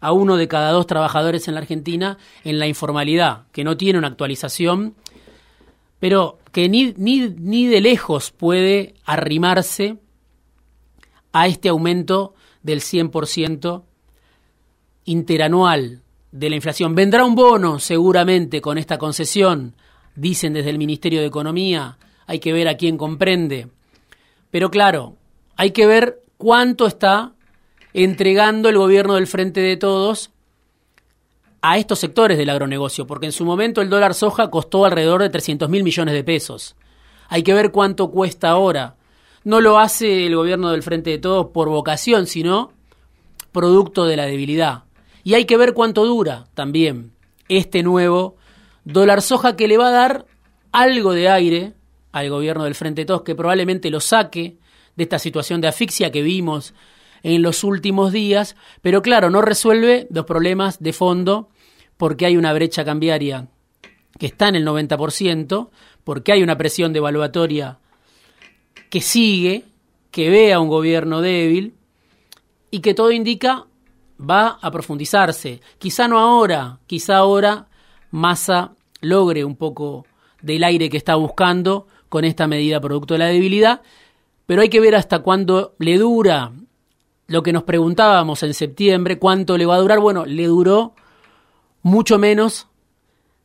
a 0.00 0.12
uno 0.12 0.36
de 0.36 0.48
cada 0.48 0.70
dos 0.72 0.86
trabajadores 0.86 1.48
en 1.48 1.54
la 1.54 1.60
Argentina 1.60 2.18
en 2.44 2.58
la 2.58 2.66
informalidad, 2.66 3.46
que 3.52 3.64
no 3.64 3.78
tiene 3.78 3.98
una 3.98 4.08
actualización, 4.08 4.96
pero 5.98 6.40
que 6.52 6.68
ni, 6.68 6.92
ni, 6.98 7.30
ni 7.30 7.68
de 7.68 7.80
lejos 7.80 8.32
puede 8.32 8.96
arrimarse 9.06 9.96
a 11.32 11.46
este 11.46 11.70
aumento 11.70 12.34
del 12.62 12.82
100% 12.82 13.84
interanual 15.06 16.02
de 16.32 16.50
la 16.50 16.56
inflación. 16.56 16.94
Vendrá 16.94 17.24
un 17.24 17.34
bono 17.34 17.78
seguramente 17.78 18.60
con 18.60 18.76
esta 18.76 18.98
concesión, 18.98 19.74
dicen 20.16 20.52
desde 20.52 20.68
el 20.68 20.76
Ministerio 20.76 21.20
de 21.20 21.28
Economía, 21.28 21.96
hay 22.26 22.40
que 22.40 22.52
ver 22.52 22.68
a 22.68 22.76
quién 22.76 22.98
comprende. 22.98 23.70
Pero 24.50 24.70
claro, 24.70 25.16
hay 25.56 25.70
que 25.70 25.86
ver 25.86 26.22
cuánto 26.36 26.86
está 26.86 27.32
entregando 27.92 28.68
el 28.68 28.78
gobierno 28.78 29.14
del 29.14 29.26
Frente 29.26 29.60
de 29.60 29.76
Todos 29.76 30.30
a 31.62 31.78
estos 31.78 31.98
sectores 31.98 32.38
del 32.38 32.50
agronegocio, 32.50 33.06
porque 33.06 33.26
en 33.26 33.32
su 33.32 33.44
momento 33.44 33.80
el 33.80 33.90
dólar 33.90 34.14
soja 34.14 34.50
costó 34.50 34.84
alrededor 34.84 35.22
de 35.22 35.30
300 35.30 35.68
mil 35.68 35.84
millones 35.84 36.14
de 36.14 36.24
pesos. 36.24 36.76
Hay 37.28 37.42
que 37.42 37.54
ver 37.54 37.70
cuánto 37.70 38.10
cuesta 38.10 38.48
ahora. 38.50 38.96
No 39.44 39.60
lo 39.60 39.78
hace 39.78 40.26
el 40.26 40.36
gobierno 40.36 40.70
del 40.70 40.82
Frente 40.82 41.10
de 41.10 41.18
Todos 41.18 41.48
por 41.48 41.68
vocación, 41.68 42.26
sino 42.26 42.72
producto 43.52 44.04
de 44.04 44.16
la 44.16 44.26
debilidad. 44.26 44.84
Y 45.22 45.34
hay 45.34 45.44
que 45.44 45.56
ver 45.56 45.74
cuánto 45.74 46.04
dura 46.06 46.46
también 46.54 47.12
este 47.48 47.82
nuevo 47.82 48.36
dólar 48.84 49.22
soja 49.22 49.56
que 49.56 49.68
le 49.68 49.76
va 49.76 49.88
a 49.88 49.92
dar 49.92 50.26
algo 50.72 51.12
de 51.12 51.28
aire 51.28 51.74
al 52.12 52.30
gobierno 52.30 52.64
del 52.64 52.74
Frente 52.74 53.04
Todos 53.04 53.22
que 53.22 53.34
probablemente 53.34 53.90
lo 53.90 54.00
saque 54.00 54.58
de 54.96 55.02
esta 55.02 55.18
situación 55.18 55.60
de 55.60 55.68
asfixia 55.68 56.10
que 56.10 56.22
vimos 56.22 56.74
en 57.22 57.42
los 57.42 57.64
últimos 57.64 58.12
días, 58.12 58.56
pero 58.82 59.02
claro, 59.02 59.30
no 59.30 59.42
resuelve 59.42 60.06
los 60.10 60.24
problemas 60.24 60.80
de 60.80 60.92
fondo 60.92 61.48
porque 61.96 62.26
hay 62.26 62.36
una 62.36 62.52
brecha 62.52 62.84
cambiaria 62.84 63.48
que 64.18 64.26
está 64.26 64.48
en 64.48 64.56
el 64.56 64.66
90%, 64.66 65.70
porque 66.04 66.32
hay 66.32 66.42
una 66.42 66.56
presión 66.56 66.92
devaluatoria 66.92 67.78
que 68.88 69.00
sigue, 69.00 69.64
que 70.10 70.30
ve 70.30 70.52
a 70.52 70.60
un 70.60 70.68
gobierno 70.68 71.20
débil 71.20 71.74
y 72.70 72.80
que 72.80 72.94
todo 72.94 73.12
indica 73.12 73.66
va 74.18 74.58
a 74.60 74.70
profundizarse. 74.70 75.60
Quizá 75.78 76.08
no 76.08 76.18
ahora, 76.18 76.80
quizá 76.86 77.16
ahora 77.18 77.68
Massa 78.10 78.72
logre 79.00 79.44
un 79.44 79.56
poco 79.56 80.06
del 80.42 80.64
aire 80.64 80.90
que 80.90 80.96
está 80.96 81.14
buscando 81.14 81.86
con 82.10 82.26
esta 82.26 82.46
medida 82.46 82.80
producto 82.80 83.14
de 83.14 83.18
la 83.18 83.26
debilidad, 83.26 83.80
pero 84.44 84.60
hay 84.60 84.68
que 84.68 84.80
ver 84.80 84.94
hasta 84.94 85.20
cuándo 85.20 85.74
le 85.78 85.96
dura 85.96 86.52
lo 87.28 87.42
que 87.42 87.52
nos 87.52 87.62
preguntábamos 87.62 88.42
en 88.42 88.52
septiembre, 88.52 89.18
cuánto 89.18 89.56
le 89.56 89.64
va 89.64 89.76
a 89.76 89.78
durar. 89.78 90.00
Bueno, 90.00 90.26
le 90.26 90.46
duró 90.46 90.94
mucho 91.82 92.18
menos 92.18 92.66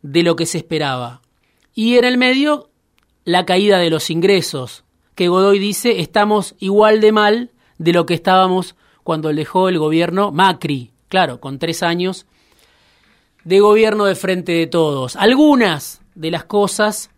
de 0.02 0.24
lo 0.24 0.36
que 0.36 0.48
se 0.48 0.58
esperaba. 0.58 1.22
Y 1.76 1.96
en 1.98 2.06
el 2.06 2.18
medio, 2.18 2.72
la 3.24 3.46
caída 3.46 3.78
de 3.78 3.92
los 3.92 4.10
ingresos, 4.10 4.84
que 5.14 5.28
Godoy 5.28 5.60
dice, 5.60 6.02
estamos 6.02 6.56
igual 6.60 7.00
de 7.00 7.12
mal 7.12 7.52
de 7.78 7.94
lo 7.94 8.08
que 8.08 8.16
estábamos 8.16 8.76
cuando 9.04 9.32
dejó 9.32 9.70
el 9.70 9.78
gobierno 9.78 10.32
Macri, 10.32 10.92
claro, 11.08 11.40
con 11.40 11.60
tres 11.60 11.84
años 11.84 12.26
de 13.44 13.60
gobierno 13.60 14.06
de 14.06 14.16
frente 14.16 14.54
de 14.54 14.66
todos. 14.66 15.16
Algunas 15.16 16.02
de 16.16 16.32
las 16.32 16.46
cosas 16.46 17.12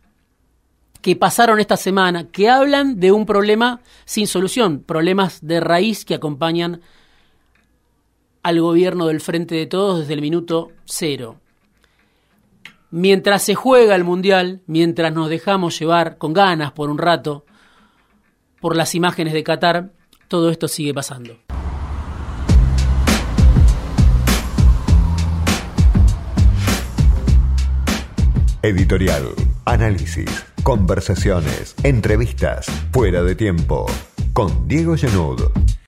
que 1.01 1.15
pasaron 1.15 1.59
esta 1.59 1.77
semana, 1.77 2.27
que 2.27 2.49
hablan 2.49 2.99
de 2.99 3.11
un 3.11 3.25
problema 3.25 3.81
sin 4.05 4.27
solución, 4.27 4.83
problemas 4.83 5.45
de 5.45 5.59
raíz 5.59 6.05
que 6.05 6.15
acompañan 6.15 6.81
al 8.43 8.61
gobierno 8.61 9.07
del 9.07 9.21
Frente 9.21 9.55
de 9.55 9.65
Todos 9.65 9.99
desde 9.99 10.13
el 10.13 10.21
minuto 10.21 10.71
cero. 10.85 11.39
Mientras 12.89 13.43
se 13.43 13.55
juega 13.55 13.95
el 13.95 14.05
Mundial, 14.05 14.61
mientras 14.65 15.13
nos 15.13 15.29
dejamos 15.29 15.77
llevar 15.77 16.17
con 16.17 16.33
ganas 16.33 16.71
por 16.71 16.89
un 16.89 16.97
rato 16.97 17.45
por 18.61 18.75
las 18.75 18.95
imágenes 18.95 19.33
de 19.33 19.43
Qatar, 19.43 19.91
todo 20.27 20.49
esto 20.49 20.67
sigue 20.67 20.93
pasando. 20.93 21.37
Editorial, 28.63 29.33
análisis, 29.65 30.46
conversaciones, 30.63 31.75
entrevistas, 31.83 32.67
fuera 32.91 33.23
de 33.23 33.35
tiempo 33.35 33.85
con 34.33 34.67
Diego 34.67 34.95
Genud. 34.95 35.51